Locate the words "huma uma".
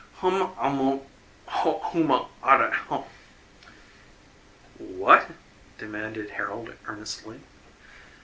0.19-0.99